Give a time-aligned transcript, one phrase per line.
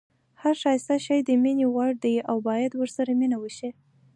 [0.41, 3.69] هر ښایسته شی د مینې وړ دی او باید ورسره مینه وشي.